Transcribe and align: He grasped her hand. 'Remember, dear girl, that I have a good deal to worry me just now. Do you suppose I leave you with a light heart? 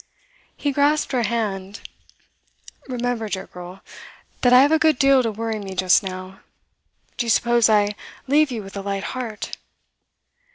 He 0.57 0.71
grasped 0.71 1.11
her 1.11 1.21
hand. 1.21 1.81
'Remember, 2.87 3.29
dear 3.29 3.45
girl, 3.45 3.81
that 4.41 4.51
I 4.51 4.63
have 4.63 4.71
a 4.71 4.79
good 4.79 4.97
deal 4.97 5.21
to 5.21 5.31
worry 5.31 5.59
me 5.59 5.75
just 5.75 6.01
now. 6.01 6.39
Do 7.17 7.27
you 7.27 7.29
suppose 7.29 7.69
I 7.69 7.93
leave 8.25 8.49
you 8.49 8.63
with 8.63 8.75
a 8.75 8.81
light 8.81 9.03
heart? 9.03 9.57